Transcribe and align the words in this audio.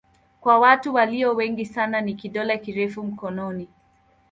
Kwa 0.41 0.59
watu 0.59 0.93
walio 0.93 1.35
wengi 1.35 1.65
sana 1.65 2.01
ni 2.01 2.13
kidole 2.13 2.57
kirefu 2.57 3.03
mkononi. 3.03 3.67